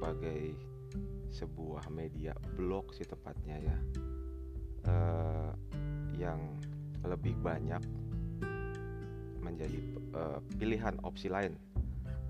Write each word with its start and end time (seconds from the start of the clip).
sebagai 0.04 0.52
sebuah 1.32 1.88
media 1.88 2.36
blog 2.60 2.92
sih 2.92 3.08
tepatnya 3.08 3.56
ya. 3.56 3.78
Uh, 4.84 5.56
yang 6.20 6.60
lebih 7.08 7.40
banyak 7.40 7.80
menjadi 9.40 9.80
uh, 10.12 10.44
pilihan 10.60 11.00
opsi 11.08 11.32
lain. 11.32 11.56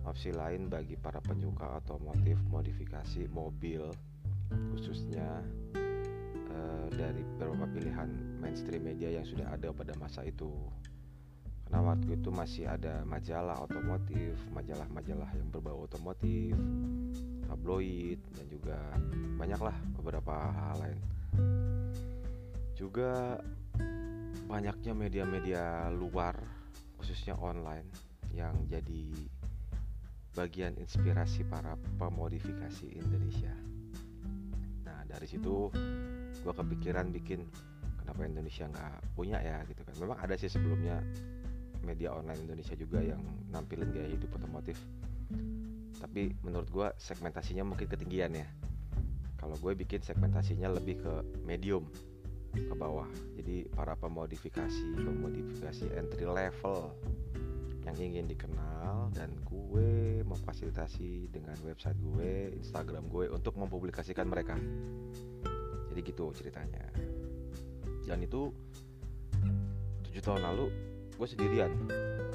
Opsi 0.06 0.29
lain 0.29 0.69
bagi 0.69 0.94
para 1.01 1.17
penyuka 1.17 1.81
otomotif 1.81 2.38
modifikasi 2.53 3.25
mobil 3.33 3.89
khususnya 4.78 5.41
uh, 6.53 6.88
dari 6.94 7.25
beberapa 7.25 7.66
pilihan 7.73 8.38
mainstream 8.38 8.85
media 8.85 9.17
yang 9.17 9.25
sudah 9.25 9.50
ada 9.50 9.73
pada 9.73 9.97
masa 9.97 10.22
itu. 10.22 10.53
Karena 11.66 11.89
waktu 11.89 12.22
itu 12.22 12.29
masih 12.29 12.69
ada 12.69 13.01
majalah 13.01 13.66
otomotif 13.66 14.38
majalah-majalah 14.53 15.33
yang 15.33 15.50
berbau 15.50 15.89
otomotif 15.89 16.53
tabloid 17.53 18.18
dan 18.34 18.46
juga 18.50 18.78
banyaklah 19.38 19.78
beberapa 20.02 20.34
hal 20.34 20.75
lain. 20.81 21.00
Juga 22.74 23.38
banyaknya 24.50 24.97
media-media 24.97 25.94
luar 25.94 26.34
khususnya 26.97 27.38
online 27.38 27.86
yang 28.34 28.58
jadi 28.66 29.13
bagian 30.34 30.74
inspirasi 30.81 31.46
para 31.46 31.78
pemodifikasi 32.02 32.90
Indonesia. 32.90 33.53
Nah 34.90 35.06
dari 35.06 35.30
situ 35.30 35.69
gue 36.42 36.53
kepikiran 36.58 37.13
bikin 37.13 37.46
kenapa 38.02 38.25
Indonesia 38.25 38.66
nggak 38.66 39.13
punya 39.13 39.38
ya 39.46 39.62
gitu 39.69 39.86
kan. 39.86 39.94
Memang 40.02 40.18
ada 40.18 40.34
sih 40.34 40.50
sebelumnya 40.50 41.06
media 41.86 42.18
online 42.18 42.50
Indonesia 42.50 42.74
juga 42.74 42.97
yang 42.97 43.22
nampilin 43.53 43.94
gaya 43.94 44.09
hidup 44.09 44.34
otomotif 44.42 44.81
tapi 46.03 46.36
menurut 46.44 46.68
gue 46.68 46.88
segmentasinya 47.00 47.64
mungkin 47.64 47.88
ketinggian 47.88 48.36
ya. 48.36 48.44
Kalau 49.40 49.56
gue 49.56 49.72
bikin 49.72 50.03
segmentasinya 50.03 50.68
lebih 50.75 51.00
ke 51.00 51.14
medium 51.47 51.88
ke 52.52 52.75
bawah. 52.75 53.08
Jadi 53.40 53.72
para 53.72 53.96
pemodifikasi 53.96 55.00
pemodifikasi 55.00 55.96
entry 55.96 56.28
level 56.28 56.92
yang 57.88 57.96
ingin 57.96 58.28
dikenal 58.28 59.16
dan 59.16 59.31
gue 59.47 60.24
memfasilitasi 60.28 61.31
dengan 61.31 61.56
website 61.63 61.96
gue 61.96 62.52
Instagram 62.59 63.08
gue 63.08 63.31
untuk 63.31 63.56
mempublikasikan 63.56 64.28
mereka. 64.28 64.59
Jadi 65.88 66.00
gitu 66.03 66.36
ceritanya. 66.36 66.84
Dan 68.03 68.19
itu 68.19 68.52
tujuh 70.03 70.19
tahun 70.19 70.52
lalu 70.52 70.68
gue 71.16 71.28
sendirian. 71.31 71.72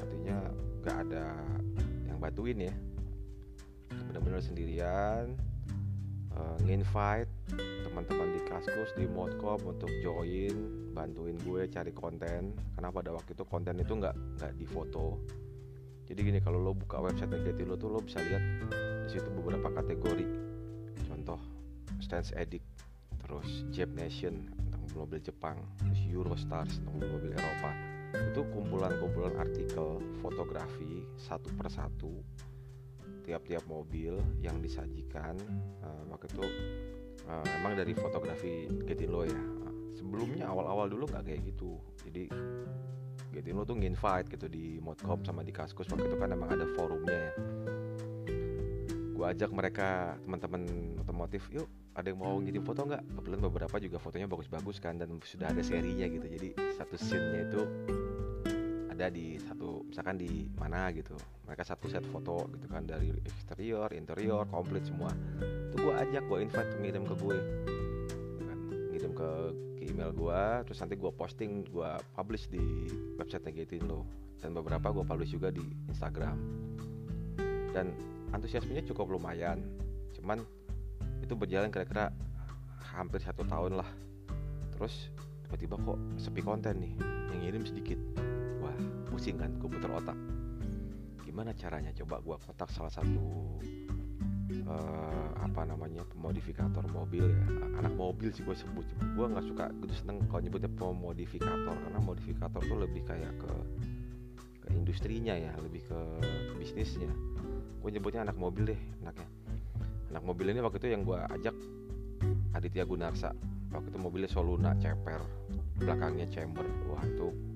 Artinya 0.01 0.37
gak 0.81 0.97
ada 1.05 1.37
yang 2.09 2.17
bantuin 2.17 2.65
ya 2.65 2.73
bener-bener 4.19 4.43
sendirian 4.43 5.25
uh, 6.35 6.59
nginvite 6.67 7.31
teman-teman 7.87 8.35
di 8.35 8.43
Kaskus 8.51 8.91
di 8.99 9.07
Modcom 9.07 9.63
untuk 9.63 9.87
join 10.03 10.91
bantuin 10.91 11.39
gue 11.39 11.71
cari 11.71 11.95
konten. 11.95 12.51
Karena 12.75 12.91
pada 12.91 13.15
waktu 13.15 13.31
itu 13.31 13.47
konten 13.47 13.79
itu 13.79 13.95
nggak 13.95 14.11
nggak 14.35 14.51
di 14.59 14.67
foto. 14.67 15.23
Jadi 16.03 16.19
gini 16.19 16.39
kalau 16.43 16.59
lo 16.59 16.75
buka 16.75 16.99
website 16.99 17.31
Negati 17.31 17.63
lo 17.63 17.79
tuh 17.79 17.95
lo 17.95 18.03
bisa 18.03 18.19
lihat 18.19 18.43
di 19.07 19.09
situ 19.15 19.31
beberapa 19.31 19.71
kategori. 19.71 20.27
Contoh 21.07 21.39
Stance 22.03 22.35
Edit 22.35 22.61
terus 23.23 23.63
Jap 23.71 23.87
Nation 23.95 24.35
tentang 24.51 24.83
mobil 24.99 25.23
Jepang 25.23 25.55
terus 25.79 26.03
Eurostars 26.11 26.83
tentang 26.83 27.07
mobil 27.07 27.31
Eropa. 27.31 27.71
Itu 28.11 28.43
kumpulan-kumpulan 28.51 29.39
artikel 29.39 30.03
fotografi 30.19 31.07
satu 31.15 31.47
persatu 31.55 32.11
tiap-tiap 33.29 33.61
mobil 33.69 34.17
yang 34.41 34.57
disajikan 34.57 35.37
uh, 35.85 36.03
waktu 36.09 36.25
itu 36.33 36.45
uh, 37.29 37.45
emang 37.61 37.77
dari 37.77 37.93
fotografi 37.93 38.65
Getindo 38.89 39.21
ya. 39.21 39.41
Sebelumnya 39.93 40.49
awal-awal 40.49 40.89
dulu 40.89 41.05
nggak 41.05 41.29
kayak 41.29 41.41
gitu. 41.45 41.77
Jadi 42.09 42.25
Getindo 43.29 43.61
tuh 43.69 43.77
nginvite 43.77 44.33
gitu 44.33 44.49
di 44.49 44.81
Modcom 44.81 45.21
sama 45.21 45.45
di 45.45 45.53
Kaskus 45.53 45.85
waktu 45.93 46.09
itu 46.09 46.17
kan 46.17 46.33
emang 46.33 46.49
ada 46.49 46.65
forumnya 46.73 47.29
ya. 47.29 47.33
Gue 49.13 49.25
ajak 49.29 49.51
mereka 49.53 50.17
teman-teman 50.25 50.63
otomotif 50.97 51.45
yuk 51.53 51.69
ada 51.93 52.09
yang 52.09 52.17
mau 52.23 52.33
ngirim 52.41 52.65
foto 52.65 52.87
nggak? 52.87 53.03
Kebetulan 53.13 53.41
beberapa 53.45 53.75
juga 53.77 53.97
fotonya 54.01 54.25
bagus-bagus 54.25 54.81
kan 54.81 54.97
dan 54.97 55.19
sudah 55.21 55.53
ada 55.53 55.61
serinya 55.61 56.09
gitu. 56.09 56.25
Jadi 56.25 56.49
satu 56.73 56.95
scene-nya 56.97 57.45
itu 57.45 57.61
ada 58.99 59.07
di 59.15 59.39
satu 59.39 59.87
misalkan 59.87 60.19
di 60.19 60.51
mana 60.59 60.91
gitu. 60.91 61.15
Mereka 61.47 61.63
satu 61.63 61.87
set 61.87 62.03
foto 62.11 62.51
gitu 62.51 62.67
kan 62.67 62.83
dari 62.83 63.15
eksterior 63.23 63.95
interior 63.95 64.43
komplit 64.51 64.83
semua. 64.83 65.07
Itu 65.71 65.87
gue 65.87 65.95
ajak 65.95 66.27
gue 66.27 66.37
invite 66.43 66.71
ngirim 66.83 67.07
ke 67.07 67.15
gue. 67.15 67.37
Kan 68.43 68.59
ngirim 68.91 69.11
ke, 69.15 69.29
ke 69.79 69.83
email 69.87 70.11
gue 70.11 70.41
terus 70.67 70.83
nanti 70.83 70.99
gue 70.99 71.11
posting 71.15 71.63
gue 71.71 71.91
publish 72.11 72.51
di 72.51 72.91
website 73.15 73.47
Negatin 73.47 73.87
lo 73.87 74.03
dan 74.43 74.51
beberapa 74.51 74.91
gue 74.91 75.07
publish 75.07 75.31
juga 75.31 75.47
di 75.47 75.63
Instagram. 75.87 76.35
Dan 77.71 77.95
antusiasmenya 78.35 78.83
cukup 78.83 79.15
lumayan. 79.15 79.63
Cuman 80.11 80.43
itu 81.23 81.39
berjalan 81.39 81.71
kira-kira 81.71 82.11
hampir 82.91 83.23
satu 83.23 83.47
tahun 83.47 83.79
lah. 83.79 83.87
Terus 84.75 85.07
tiba-tiba 85.47 85.79
kok 85.79 85.99
sepi 86.19 86.43
konten 86.43 86.83
nih. 86.83 86.93
Yang 87.31 87.39
ngirim 87.39 87.63
sedikit 87.63 87.99
pusing 89.19 89.35
kan 89.35 89.51
gue 89.59 89.67
otak. 89.91 90.15
Gimana 91.27 91.51
caranya? 91.51 91.91
Coba 91.91 92.23
gue 92.23 92.39
kotak 92.39 92.71
salah 92.71 92.87
satu 92.87 93.19
uh, 94.63 95.35
apa 95.43 95.67
namanya 95.67 96.07
pemodifikator 96.07 96.87
mobil 96.87 97.27
ya. 97.27 97.43
Anak 97.83 97.99
mobil 97.99 98.31
sih 98.31 98.47
gue 98.47 98.55
sebut. 98.55 98.87
Gue 99.19 99.27
nggak 99.27 99.43
suka 99.43 99.75
gitu 99.83 99.91
seneng 99.91 100.23
kalau 100.31 100.39
nyebutnya 100.39 100.71
pemodifikator 100.71 101.75
karena 101.83 101.99
modifikator 101.99 102.63
tuh 102.63 102.79
lebih 102.79 103.03
kayak 103.03 103.35
ke 103.43 103.51
ke 104.63 104.67
industrinya 104.71 105.35
ya 105.35 105.51
lebih 105.59 105.83
ke 105.83 105.99
bisnisnya. 106.55 107.11
Gue 107.83 107.91
nyebutnya 107.91 108.23
anak 108.23 108.39
mobil 108.39 108.71
deh 108.71 108.81
anaknya 109.03 109.27
anak 110.15 110.23
mobil 110.23 110.47
ini 110.47 110.63
waktu 110.63 110.79
itu 110.79 110.95
yang 110.95 111.03
gue 111.03 111.19
ajak 111.19 111.55
Aditya 112.55 112.87
Gunarsa. 112.87 113.35
Waktu 113.75 113.91
itu 113.91 113.99
mobilnya 113.99 114.31
Soluna 114.31 114.71
ceper. 114.79 115.19
Belakangnya 115.75 116.23
chamber. 116.31 116.63
Wah 116.87 117.03
itu 117.03 117.48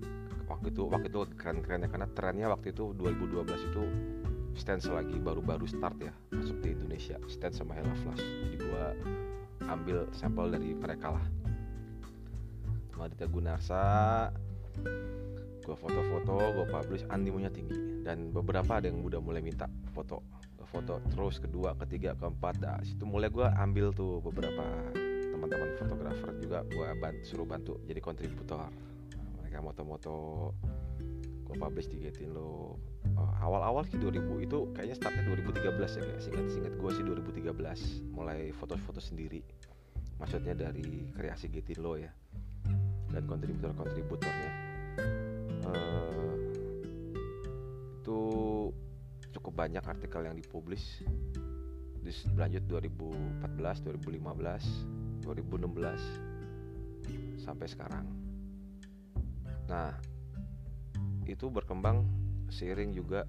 waktu 0.64 0.80
itu 0.80 0.84
waktu 0.88 1.08
itu 1.12 1.20
keren-keren 1.36 1.84
ya 1.84 1.90
karena 1.92 2.08
trennya 2.16 2.48
waktu 2.48 2.72
itu 2.72 2.96
2012 2.96 3.68
itu 3.68 3.84
stance 4.56 4.88
lagi 4.88 5.20
baru-baru 5.20 5.68
start 5.68 6.00
ya 6.00 6.16
masuk 6.32 6.64
di 6.64 6.72
Indonesia. 6.72 7.20
Stance 7.28 7.60
sama 7.60 7.76
Hella 7.76 7.92
Flash. 8.00 8.24
Jadi 8.24 8.64
gua 8.64 8.96
ambil 9.68 10.08
sampel 10.16 10.56
dari 10.56 10.72
mereka 10.72 11.20
lah. 11.20 11.26
Madita 12.96 13.28
Gunarsa 13.28 13.84
gua 15.68 15.76
foto-foto 15.76 16.40
gua 16.40 16.66
publish 16.80 17.04
animonya 17.12 17.52
tinggi. 17.52 18.00
Dan 18.00 18.32
beberapa 18.32 18.80
ada 18.80 18.88
yang 18.88 19.04
udah 19.04 19.20
mulai 19.20 19.44
minta 19.44 19.68
foto 19.92 20.24
foto. 20.64 21.04
Terus 21.12 21.44
kedua 21.44 21.76
ketiga 21.76 22.16
keempat 22.16 22.64
dah 22.64 22.80
situ 22.88 23.04
mulai 23.04 23.28
gua 23.28 23.52
ambil 23.60 23.92
tuh 23.92 24.24
beberapa 24.24 24.64
teman-teman 25.28 25.76
fotografer 25.76 26.32
juga 26.40 26.64
gua 26.72 26.96
bantu, 26.96 27.22
suruh 27.28 27.44
bantu 27.44 27.84
jadi 27.84 28.00
kontributor 28.00 28.72
mereka 29.54 29.70
moto-moto 29.70 30.50
gue 31.46 31.54
publish 31.54 31.86
di 31.86 32.02
Getin 32.02 32.34
lo. 32.34 32.82
Uh, 33.14 33.34
awal-awal 33.38 33.86
sih 33.86 34.02
2000 34.02 34.42
itu 34.42 34.74
kayaknya 34.74 34.98
startnya 34.98 35.30
2013 35.30 35.78
ya 35.78 36.10
kayak 36.10 36.26
singkat 36.26 36.50
singkat 36.50 36.74
gue 36.74 36.90
sih 36.90 37.06
2013 37.06 38.18
mulai 38.18 38.50
foto-foto 38.58 38.98
sendiri. 38.98 39.46
Maksudnya 40.18 40.58
dari 40.58 41.06
kreasi 41.14 41.54
Getin 41.54 41.86
lo 41.86 42.02
ya 42.02 42.10
dan 43.14 43.30
kontributor-kontributornya. 43.30 44.50
Uh, 45.70 46.34
itu 48.02 48.20
cukup 49.38 49.54
banyak 49.54 49.86
artikel 49.86 50.26
yang 50.26 50.34
dipublish. 50.34 51.06
Berlanjut 52.02 52.66
2014 52.66 53.86
2015 53.86 55.22
2016 55.22 57.38
sampai 57.38 57.70
sekarang 57.70 58.23
nah 59.68 59.96
itu 61.24 61.48
berkembang 61.48 62.04
seiring 62.52 62.92
juga 62.92 63.24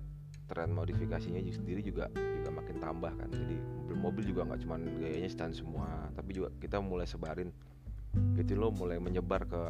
tren 0.44 0.76
modifikasinya 0.76 1.40
sendiri 1.48 1.81
juga 1.81 2.12
juga 2.12 2.50
makin 2.52 2.76
tambah 2.76 3.12
kan. 3.16 3.28
Jadi 3.32 3.56
mobil-mobil 3.56 4.25
juga 4.28 4.44
nggak 4.44 4.60
cuma 4.66 4.76
gayanya 4.76 5.31
stand 5.32 5.56
semua 5.56 6.12
tapi 6.12 6.36
juga 6.36 6.52
kita 6.60 6.78
mulai 6.84 7.08
sebarin. 7.08 7.48
Gitu 8.36 8.54
loh 8.54 8.70
mulai 8.70 9.00
menyebar 9.00 9.48
ke 9.48 9.62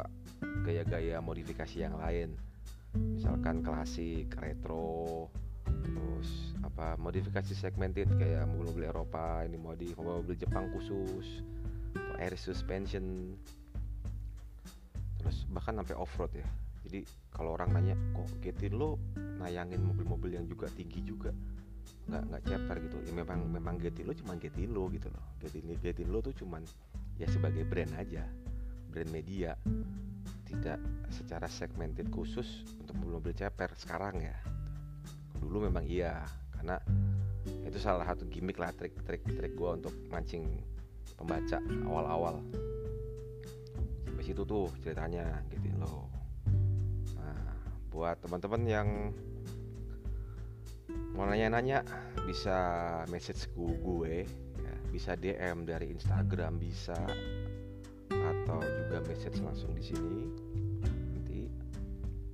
gaya-gaya 0.67 1.23
modifikasi 1.23 1.79
yang 1.79 1.95
lain. 1.97 2.35
Misalkan 2.95 3.63
klasik 3.63 4.35
retro 4.37 5.31
terus 5.65 6.53
apa 6.61 6.97
modifikasi 6.97 7.53
segmented 7.57 8.09
kayak 8.17 8.45
mobil-mobil 8.49 8.89
Eropa 8.89 9.41
ini 9.45 9.57
modif 9.57 9.97
mobil 9.97 10.37
Jepang 10.37 10.69
khusus 10.73 11.41
air 12.21 12.33
suspension 12.37 13.33
terus 15.25 15.49
bahkan 15.49 15.73
sampai 15.81 15.97
off 15.97 16.13
road 16.21 16.29
ya. 16.37 16.45
Jadi 16.85 17.01
kalau 17.33 17.57
orang 17.57 17.73
nanya 17.73 17.97
kok 18.13 18.29
Getin 18.45 18.77
lo 18.77 19.01
nayangin 19.41 19.81
mobil-mobil 19.81 20.37
yang 20.37 20.45
juga 20.45 20.69
tinggi 20.69 21.01
juga? 21.01 21.33
Nggak 22.05 22.23
nggak 22.29 22.41
ceper 22.45 22.77
gitu. 22.85 22.97
Ya 23.09 23.13
memang 23.17 23.49
memang 23.49 23.81
Getin 23.81 24.05
lo 24.05 24.13
cuma 24.13 24.37
Getin 24.37 24.69
lo 24.69 24.85
gitu 24.93 25.09
loh. 25.09 25.25
Getin 25.41 25.65
Getin 25.81 26.13
lo 26.13 26.21
tuh 26.21 26.37
cuman 26.37 26.61
ya 27.17 27.25
sebagai 27.25 27.65
brand 27.65 27.89
aja. 27.97 28.21
Brand 28.93 29.09
media. 29.09 29.57
Tidak 30.45 31.09
secara 31.09 31.49
segmented 31.49 32.13
khusus 32.13 32.61
untuk 32.77 32.93
mobil-mobil 33.01 33.33
ceper 33.33 33.73
sekarang 33.73 34.21
ya. 34.21 34.37
Dulu 35.41 35.65
memang 35.73 35.89
iya 35.89 36.21
karena 36.53 36.77
itu 37.65 37.81
salah 37.81 38.05
satu 38.05 38.29
gimmick 38.29 38.61
lah 38.61 38.69
trik-trik 38.77 39.25
trik 39.25 39.53
gue 39.57 39.69
untuk 39.73 39.93
mancing 40.13 40.45
pembaca 41.17 41.61
awal-awal 41.85 42.41
situ 44.25 44.41
tuh 44.43 44.67
ceritanya 44.81 45.45
gitu 45.53 45.69
loh. 45.77 46.09
Buat 47.95 48.19
teman-teman 48.27 48.61
yang 48.67 48.87
mau 51.15 51.23
nanya-nanya 51.23 51.79
bisa 52.27 52.57
message 53.07 53.47
ke 53.55 53.63
gue 53.79 54.27
ya, 54.59 54.75
bisa 54.91 55.15
DM 55.15 55.63
dari 55.63 55.95
Instagram 55.95 56.59
bisa 56.59 56.97
atau 58.11 58.59
juga 58.59 58.99
message 59.07 59.39
langsung 59.39 59.71
di 59.71 59.83
sini 59.83 60.19
nanti. 60.83 61.47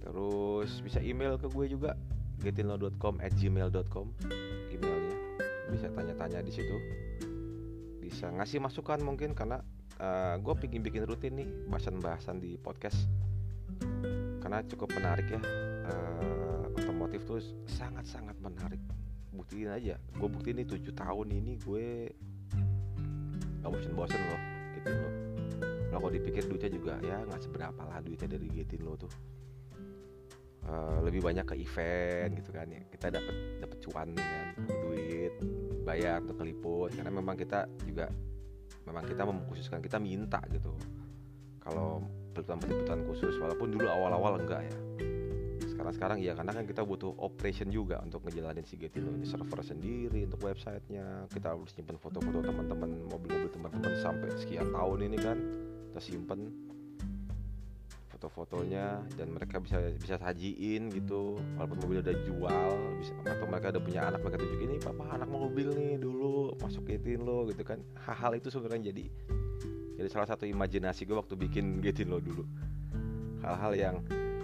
Terus 0.02 0.82
bisa 0.82 0.98
email 0.98 1.38
ke 1.38 1.46
gue 1.46 1.70
juga 1.70 1.94
getinlo.com 2.42 3.22
at 3.22 3.30
gmail.com 3.38 4.08
emailnya. 4.74 5.18
Bisa 5.70 5.94
tanya-tanya 5.94 6.42
di 6.42 6.50
situ. 6.50 6.78
Bisa 8.02 8.34
ngasih 8.34 8.66
masukan 8.66 8.98
mungkin 9.06 9.38
karena 9.38 9.62
uh, 10.02 10.36
gue 10.42 10.54
pingin 10.58 10.82
bikin 10.82 11.06
rutin 11.06 11.38
nih 11.38 11.48
bahasan-bahasan 11.70 12.42
di 12.42 12.58
podcast. 12.58 13.06
Karena 14.42 14.66
cukup 14.66 14.90
menarik 14.98 15.30
ya. 15.30 15.42
Uh, 15.86 16.66
otomotif 16.76 17.24
tuh 17.24 17.40
sangat-sangat 17.70 18.36
menarik. 18.42 18.82
Buktiin 19.32 19.72
aja 19.72 19.96
gue 19.96 20.28
buktiin 20.28 20.60
nih 20.60 20.68
tujuh 20.68 20.92
tahun 20.92 21.28
ini 21.32 21.56
gue 21.64 22.12
gak 23.64 23.72
bosen-bosen 23.72 24.20
loh 24.20 24.42
gitu 24.76 24.92
loh. 24.92 25.14
Kalau 25.92 26.08
dipikir 26.12 26.44
duitnya 26.48 26.72
juga 26.72 26.94
ya 27.04 27.24
nggak 27.28 27.42
seberapa 27.48 27.82
lah 27.84 28.04
duitnya 28.04 28.28
dari 28.36 28.48
Getin 28.52 28.84
lo 28.84 29.00
tuh. 29.00 29.12
Uh, 30.62 31.02
lebih 31.02 31.26
banyak 31.26 31.48
ke 31.48 31.56
event 31.58 32.32
gitu 32.38 32.52
kan 32.52 32.68
ya. 32.68 32.84
Kita 32.92 33.08
dapat 33.08 33.36
dapat 33.64 33.78
cuan 33.88 34.08
nih 34.12 34.28
kan 34.28 34.48
duit 34.68 35.34
bayar 35.88 36.22
untuk 36.22 36.38
keliput 36.44 36.92
karena 36.92 37.12
memang 37.12 37.36
kita 37.40 37.66
juga 37.88 38.12
memang 38.92 39.08
kita 39.08 39.24
memkhususkan 39.24 39.80
kita 39.80 39.98
minta 39.98 40.44
gitu. 40.52 40.76
Kalau 41.64 42.04
peliputan-peliputan 42.36 43.08
khusus 43.08 43.40
walaupun 43.40 43.72
dulu 43.72 43.88
awal-awal 43.88 44.36
enggak 44.44 44.68
ya. 44.68 44.78
Sekarang 45.64 45.94
sekarang 45.96 46.18
iya 46.20 46.36
karena 46.36 46.52
kan 46.52 46.68
kita 46.68 46.84
butuh 46.84 47.16
operation 47.24 47.72
juga 47.72 48.04
untuk 48.04 48.28
ngejalanin 48.28 48.68
si 48.68 48.76
Getilo 48.76 49.16
ini 49.16 49.26
server 49.26 49.64
sendiri 49.64 50.28
untuk 50.28 50.44
websitenya. 50.44 51.32
Kita 51.32 51.56
harus 51.56 51.72
simpen 51.72 51.96
foto-foto 51.96 52.44
teman-teman 52.44 53.08
mobil-mobil 53.08 53.50
teman-teman 53.50 53.96
sampai 53.98 54.30
sekian 54.38 54.70
tahun 54.76 55.00
ini 55.10 55.18
kan 55.18 55.38
kita 55.90 56.02
simpen 56.04 56.52
foto-fotonya 58.22 59.02
dan 59.18 59.34
mereka 59.34 59.58
bisa 59.58 59.82
bisa 59.98 60.22
sajiin 60.22 60.94
gitu. 60.94 61.42
Walaupun 61.58 61.82
mobil 61.82 62.06
udah 62.06 62.16
jual 62.22 62.70
bisa 63.02 63.18
atau 63.26 63.50
mereka 63.50 63.74
udah 63.74 63.82
punya 63.82 64.02
anak 64.06 64.22
mereka 64.22 64.38
tunjukin 64.46 64.70
ini 64.70 64.78
papa 64.78 65.18
anak 65.18 65.26
mobil 65.26 65.74
nih 65.74 65.98
dulu 65.98 66.54
masuk 66.62 66.86
Getin 66.86 67.26
lo 67.26 67.50
gitu 67.50 67.66
kan. 67.66 67.82
Hal-hal 67.98 68.38
itu 68.38 68.54
sebenarnya 68.54 68.94
jadi 68.94 69.10
jadi 69.98 70.10
salah 70.14 70.30
satu 70.30 70.46
imajinasi 70.46 71.10
gue 71.10 71.18
waktu 71.18 71.34
bikin 71.34 71.82
Getin 71.82 72.14
lo 72.14 72.22
dulu. 72.22 72.46
Hal-hal 73.42 73.74
yang 73.74 73.96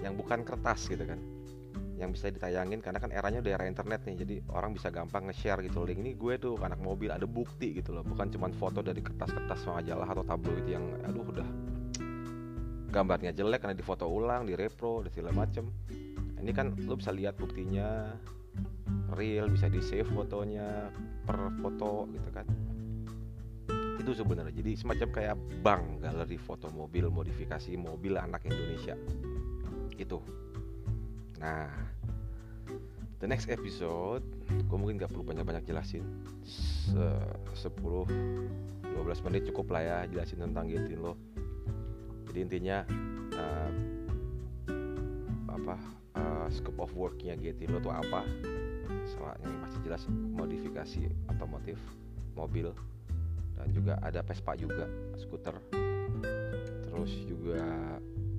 yang 0.01 0.17
bukan 0.17 0.41
kertas 0.41 0.89
gitu 0.89 1.05
kan 1.05 1.22
yang 1.98 2.13
bisa 2.13 2.29
ditayangin 2.29 2.77
karena 2.77 3.01
kan 3.01 3.10
eranya 3.10 3.41
udah 3.41 3.57
era 3.57 3.65
internet 3.65 4.05
nih 4.05 4.22
jadi 4.22 4.36
orang 4.53 4.74
bisa 4.74 4.89
gampang 4.89 5.29
nge-share 5.29 5.62
gitu. 5.65 5.86
Link 5.86 6.01
ini 6.01 6.17
gue 6.17 6.38
tuh 6.41 6.57
anak 6.62 6.81
mobil 6.81 7.13
ada 7.13 7.29
bukti 7.29 7.77
gitu 7.77 7.93
loh. 7.93 8.01
Bukan 8.01 8.34
cuma 8.34 8.50
foto 8.57 8.81
dari 8.81 9.01
kertas-kertas 9.05 9.69
majalah 9.69 10.10
atau 10.10 10.25
tabloid 10.25 10.65
yang 10.65 10.86
aduh 11.05 11.25
udah 11.25 11.50
gambarnya 12.88 13.36
jelek 13.36 13.63
karena 13.63 13.75
difoto 13.75 14.08
ulang 14.08 14.48
di 14.48 14.56
repro 14.56 15.03
dan 15.03 15.12
segala 15.12 15.32
macem. 15.36 15.67
Ini 16.38 16.51
kan 16.56 16.74
lo 16.88 16.96
bisa 16.96 17.12
lihat 17.12 17.36
buktinya 17.36 18.15
real 19.15 19.51
bisa 19.51 19.67
di 19.67 19.84
save 19.84 20.08
fotonya 20.08 20.91
per 21.27 21.51
foto 21.60 22.08
gitu 22.12 22.29
kan. 22.32 22.48
Itu 24.00 24.12
sebenarnya. 24.15 24.56
Jadi 24.56 24.72
semacam 24.79 25.10
kayak 25.12 25.36
bank 25.62 25.84
galeri 26.06 26.39
foto 26.39 26.72
mobil 26.72 27.12
modifikasi 27.12 27.75
mobil 27.75 28.15
anak 28.15 28.48
Indonesia. 28.48 28.96
Itu 29.98 30.24
nah 31.38 31.70
the 33.22 33.29
next 33.29 33.46
episode 33.46 34.25
gue 34.50 34.77
mungkin 34.77 34.98
gak 34.98 35.13
perlu 35.13 35.22
banyak-banyak 35.27 35.70
jelasin. 35.70 36.01
Se 36.48 37.67
10 37.67 37.77
12 38.98 39.25
menit 39.29 39.46
cukup 39.53 39.77
lah 39.77 39.82
ya 39.84 39.98
jelasin 40.10 40.41
tentang 40.41 40.65
Getin 40.65 41.03
lo 41.03 41.13
jadi 42.38 42.46
intinya 42.53 42.77
uh, 43.34 43.72
apa 45.50 45.74
uh, 46.22 46.46
scope 46.53 46.86
of 46.86 46.94
worknya 46.94 47.34
lo 47.65 47.82
tuh 47.82 47.89
apa? 47.89 48.22
Salah 49.10 49.34
yang 49.41 49.58
masih 49.65 49.82
jelas 49.82 50.06
modifikasi 50.38 51.10
otomotif 51.34 51.82
mobil 52.38 52.70
dan 53.58 53.74
juga 53.74 53.98
ada 54.06 54.22
Vespa 54.22 54.53
juga 54.53 54.86
skuter. 55.17 55.58
Terus 56.86 57.25
juga 57.25 57.58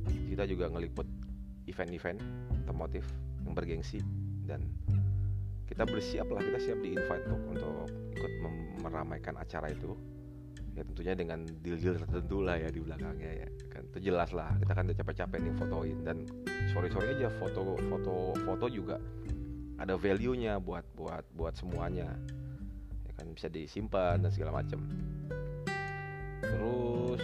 kita 0.07 0.47
juga 0.47 0.71
ngeliput 0.71 1.11
event-event 1.67 2.23
otomotif 2.55 3.03
yang 3.43 3.59
bergengsi 3.59 3.99
dan 4.47 4.63
kita 5.67 5.83
bersiap 5.83 6.31
lah 6.31 6.39
kita 6.47 6.71
siap 6.71 6.79
di 6.87 6.95
invite 6.95 7.27
untuk 7.27 7.43
untuk 7.51 7.75
ikut 8.15 8.33
meramaikan 8.79 9.35
acara 9.43 9.75
itu 9.75 9.99
ya 10.79 10.83
tentunya 10.87 11.15
dengan 11.19 11.43
deal-deal 11.67 11.99
tertentu 11.99 12.39
lah 12.47 12.55
ya 12.55 12.71
di 12.71 12.79
belakangnya 12.79 13.33
ya. 13.45 13.49
Kan 13.75 13.91
itu 13.91 13.99
jelas 14.15 14.31
lah. 14.31 14.55
Kita 14.63 14.73
kan 14.79 14.87
udah 14.87 14.97
capek-capek 15.03 15.39
nih 15.43 15.55
fotoin. 15.59 15.99
Dan 16.07 16.17
sorry-sorry 16.71 17.19
aja 17.19 17.29
foto 17.43 17.75
foto 17.91 18.39
foto 18.47 18.67
juga 18.71 19.03
ada 19.83 19.99
value-nya 19.99 20.63
buat 20.63 20.87
buat 20.95 21.27
buat 21.35 21.59
semuanya. 21.59 22.15
Ya 23.07 23.13
kan 23.19 23.27
bisa 23.35 23.51
disimpan 23.51 24.23
dan 24.23 24.31
segala 24.31 24.63
macam 24.63 24.79
terus 26.39 27.23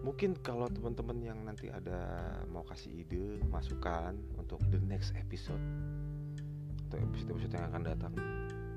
mungkin 0.00 0.32
kalau 0.40 0.66
teman-teman 0.72 1.18
yang 1.20 1.38
nanti 1.44 1.68
ada 1.68 2.32
mau 2.48 2.64
kasih 2.64 3.04
ide 3.04 3.44
masukan 3.52 4.16
untuk 4.40 4.56
the 4.72 4.80
next 4.88 5.12
episode 5.20 5.60
atau 6.88 6.96
episode-episode 6.96 7.52
yang 7.52 7.66
akan 7.68 7.82
datang 7.84 8.12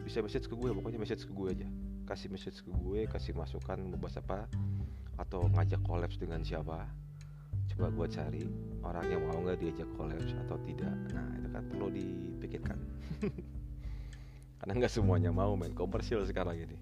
bisa 0.04 0.20
message 0.20 0.52
ke 0.52 0.56
gue. 0.60 0.70
Pokoknya 0.76 1.00
message 1.00 1.24
ke 1.24 1.32
gue 1.32 1.48
aja 1.56 1.68
kasih 2.08 2.30
message 2.34 2.64
ke 2.66 2.72
gue 2.72 3.08
kasih 3.08 3.34
masukan 3.34 3.80
mau 3.82 3.98
bahas 3.98 4.18
apa 4.20 4.50
atau 5.20 5.46
ngajak 5.52 5.82
kolaps 5.86 6.18
dengan 6.18 6.42
siapa. 6.42 6.90
Coba 7.72 7.88
gue 7.94 8.08
cari 8.12 8.44
orang 8.84 9.06
yang 9.08 9.22
mau 9.26 9.38
nggak 9.42 9.60
diajak 9.62 9.90
kolaps 9.96 10.34
atau 10.48 10.58
tidak. 10.66 10.94
Nah 11.14 11.28
itu 11.38 11.48
kan 11.52 11.64
perlu 11.70 11.88
dipikirkan. 11.94 12.80
Karena 14.62 14.72
nggak 14.78 14.94
semuanya 14.94 15.34
mau 15.34 15.54
main 15.58 15.74
komersil 15.74 16.26
sekarang 16.26 16.58
ini. 16.58 16.78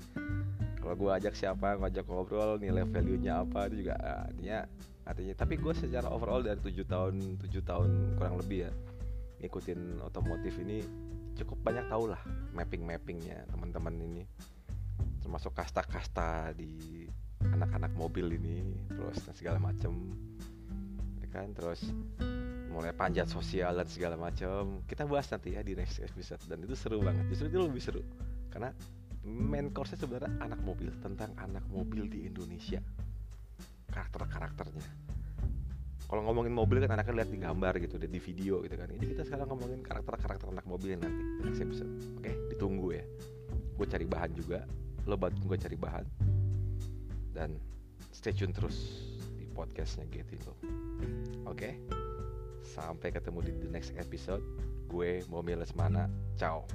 Kalau 0.79 0.95
gue 0.95 1.11
ajak 1.11 1.35
siapa 1.35 1.79
ngajak 1.79 2.07
ngobrol 2.07 2.59
nilai 2.59 2.87
value 2.87 3.19
nya 3.19 3.43
apa 3.43 3.67
itu 3.67 3.83
juga 3.83 3.99
ah, 3.99 4.25
artinya 4.31 4.67
artinya 5.09 5.33
tapi 5.35 5.57
gue 5.57 5.73
secara 5.73 6.07
overall 6.07 6.45
dari 6.45 6.61
tujuh 6.61 6.85
tahun 6.85 7.41
tujuh 7.41 7.65
tahun 7.65 8.15
kurang 8.15 8.37
lebih 8.37 8.69
ya 8.69 8.71
ngikutin 9.41 10.05
otomotif 10.05 10.53
ini 10.61 10.85
cukup 11.39 11.57
banyak 11.65 11.87
tau 11.87 12.05
lah 12.11 12.21
mapping 12.51 12.83
mappingnya 12.83 13.47
teman-teman 13.49 13.95
ini 13.95 14.23
termasuk 15.19 15.51
kasta-kasta 15.55 16.55
di 16.55 17.05
anak-anak 17.39 17.95
mobil 17.95 18.35
ini 18.35 18.75
terus 18.91 19.23
dan 19.23 19.33
segala 19.35 19.57
macem 19.59 19.91
ya 21.23 21.27
kan? 21.31 21.51
Terus 21.55 21.87
mulai 22.69 22.93
panjat 22.93 23.27
sosial 23.27 23.81
dan 23.81 23.87
segala 23.89 24.15
macam 24.15 24.85
kita 24.85 25.03
bahas 25.09 25.27
nanti 25.31 25.57
ya 25.57 25.61
di 25.63 25.73
next 25.75 25.99
episode. 26.03 26.41
Dan 26.47 26.63
itu 26.63 26.75
seru 26.75 27.01
banget 27.03 27.27
justru 27.31 27.47
itu 27.51 27.59
lebih 27.59 27.81
seru. 27.83 28.01
Karena 28.49 28.71
main 29.25 29.69
course 29.75 29.99
sebenarnya 29.99 30.31
anak 30.39 30.61
mobil 30.63 30.89
tentang 31.03 31.35
anak 31.37 31.65
mobil 31.67 32.07
di 32.07 32.25
Indonesia. 32.27 32.79
Karakter-karakternya. 33.89 35.09
Kalau 36.09 36.25
ngomongin 36.25 36.53
mobil 36.57 36.81
kan 36.81 36.97
anaknya 36.97 37.21
lihat 37.21 37.29
di 37.29 37.37
gambar 37.37 37.73
gitu 37.85 38.01
di 38.01 38.17
video 38.17 38.65
gitu 38.65 38.73
kan. 38.73 38.89
Ini 38.89 39.05
kita 39.13 39.29
sekarang 39.29 39.45
ngomongin 39.53 39.85
karakter-karakter 39.85 40.49
anak 40.49 40.65
mobil 40.65 40.97
nanti 40.97 41.21
di 41.21 41.41
next 41.45 41.61
episode. 41.61 41.91
Oke 42.17 42.33
ditunggu 42.49 42.97
ya. 42.97 43.05
Gue 43.77 43.85
cari 43.85 44.05
bahan 44.09 44.33
juga 44.33 44.65
lo 45.05 45.15
bantu 45.15 45.53
gue 45.53 45.57
cari 45.59 45.77
bahan. 45.77 46.05
Dan 47.31 47.55
stay 48.11 48.33
tune 48.33 48.51
terus 48.51 49.05
di 49.37 49.45
podcastnya 49.47 50.07
Getty 50.09 50.37
lo. 50.43 50.53
Oke? 51.47 51.79
Sampai 52.65 53.13
ketemu 53.13 53.39
di 53.45 53.51
the 53.63 53.69
next 53.71 53.95
episode. 53.95 54.43
Gue 54.89 55.21
mau 55.29 55.45
Lesmana. 55.45 56.09
Ciao 56.35 56.65